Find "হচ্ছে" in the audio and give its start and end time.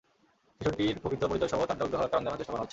2.61-2.69